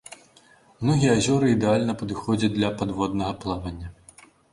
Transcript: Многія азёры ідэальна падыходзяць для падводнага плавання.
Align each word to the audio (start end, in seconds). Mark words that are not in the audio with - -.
Многія 0.85 1.11
азёры 1.17 1.51
ідэальна 1.55 1.95
падыходзяць 1.99 2.49
для 2.55 2.69
падводнага 2.79 3.37
плавання. 3.45 3.93